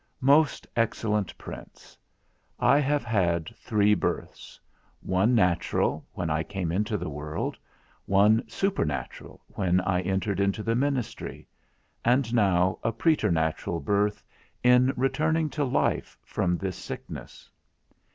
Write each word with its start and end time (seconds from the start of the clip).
MOST 0.21 0.65
EXCELLENT 0.75 1.37
PRINCE, 1.37 1.95
I 2.57 2.79
have 2.79 3.03
had 3.03 3.49
three 3.55 3.93
births; 3.93 4.59
one, 5.01 5.35
natural, 5.35 6.03
when 6.13 6.27
I 6.31 6.41
came 6.41 6.71
into 6.71 6.97
the 6.97 7.07
world; 7.07 7.55
one, 8.07 8.43
supernatural, 8.49 9.43
when 9.49 9.79
I 9.81 10.01
entered 10.01 10.39
into 10.39 10.63
the 10.63 10.73
ministry; 10.75 11.47
and 12.03 12.33
now, 12.33 12.79
a 12.81 12.91
preternatural 12.91 13.79
birth, 13.79 14.23
in 14.63 14.91
returning 14.97 15.51
to 15.51 15.63
life, 15.63 16.17
from 16.23 16.57
this 16.57 16.77
sickness. 16.77 17.51